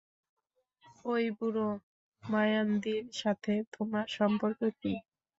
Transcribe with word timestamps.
ওই 1.05 1.23
বুড়ো 1.37 1.67
মায়ানদির 2.23 3.05
সাথে 3.13 3.53
তোমার 3.73 4.05
সম্পর্ক 4.17 4.59
কী? 4.79 4.93